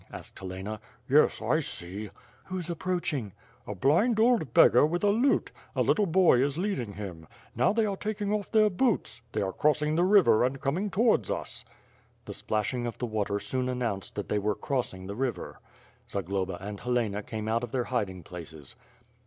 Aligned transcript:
asked 0.11 0.39
Helena. 0.39 0.79
"Yes, 1.07 1.43
I 1.43 1.59
see." 1.59 2.09
"Who's 2.45 2.71
approaching?" 2.71 3.33
"A 3.67 3.73
l)lind 3.75 4.19
old 4.19 4.51
beggar 4.51 4.83
with 4.83 5.03
a 5.03 5.11
lute. 5.11 5.51
A 5.75 5.83
little 5.83 6.07
boy 6.07 6.41
is 6.41 6.57
leading 6.57 6.93
him. 6.93 7.27
Now 7.55 7.71
they 7.71 7.85
are 7.85 7.95
taking 7.95 8.33
off 8.33 8.51
their 8.51 8.71
boots. 8.71 9.21
They 9.31 9.43
are 9.43 9.53
cross 9.53 9.79
ing 9.83 9.93
the 9.93 10.03
river, 10.03 10.43
and 10.43 10.59
coming 10.59 10.89
towards 10.89 11.29
us." 11.29 11.63
^Hie 12.25 12.33
splashing 12.33 12.87
of 12.87 12.97
the 12.97 13.05
water 13.05 13.39
soon 13.39 13.69
announced 13.69 14.15
that 14.15 14.27
they 14.27 14.39
were 14.39 14.55
crossing 14.55 15.05
the 15.05 15.13
river. 15.15 15.59
Zagloba 16.09 16.57
and 16.59 16.79
Helena 16.79 17.21
came 17.21 17.47
out 17.47 17.63
of 17.63 17.71
their 17.71 17.83
hiding 17.83 18.23
places. 18.23 18.75